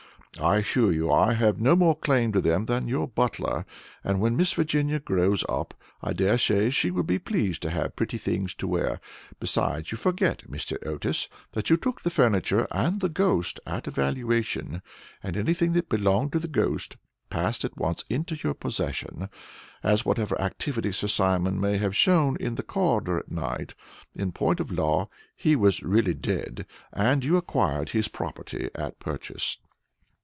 I 0.41 0.57
assure 0.57 0.93
you 0.93 1.11
I 1.11 1.33
have 1.33 1.59
no 1.59 1.75
more 1.75 1.95
claim 1.95 2.31
on 2.33 2.41
them 2.41 2.65
than 2.65 2.87
your 2.87 3.07
butler, 3.07 3.65
and 4.03 4.21
when 4.21 4.37
Miss 4.37 4.53
Virginia 4.53 4.97
grows 4.99 5.43
up, 5.49 5.73
I 6.01 6.13
dare 6.13 6.37
say 6.37 6.69
she 6.69 6.89
will 6.89 7.03
be 7.03 7.19
pleased 7.19 7.61
to 7.61 7.69
have 7.69 7.97
pretty 7.97 8.17
things 8.17 8.55
to 8.55 8.65
wear. 8.67 9.01
Besides, 9.41 9.91
you 9.91 9.97
forget, 9.97 10.45
Mr. 10.49 10.83
Otis, 10.87 11.27
that 11.51 11.69
you 11.69 11.75
took 11.75 12.01
the 12.01 12.09
furniture 12.09 12.65
and 12.71 13.01
the 13.01 13.09
ghost 13.09 13.59
at 13.67 13.87
a 13.87 13.91
valuation, 13.91 14.81
and 15.21 15.35
anything 15.35 15.73
that 15.73 15.89
belonged 15.89 16.31
to 16.31 16.39
the 16.39 16.47
ghost 16.47 16.95
passed 17.29 17.63
at 17.65 17.77
once 17.77 18.03
into 18.09 18.33
your 18.41 18.53
possession, 18.55 19.29
as, 19.83 20.05
whatever 20.05 20.39
activity 20.41 20.93
Sir 20.93 21.07
Simon 21.07 21.59
may 21.59 21.77
have 21.77 21.95
shown 21.95 22.37
in 22.37 22.55
the 22.55 22.63
corridor 22.63 23.19
at 23.19 23.29
night, 23.29 23.75
in 24.15 24.31
point 24.31 24.61
of 24.61 24.71
law 24.71 25.07
he 25.35 25.57
was 25.57 25.83
really 25.83 26.13
dead, 26.13 26.65
and 26.93 27.23
you 27.25 27.35
acquired 27.35 27.89
his 27.89 28.07
property 28.07 28.69
by 28.73 28.89
purchase." 28.91 29.57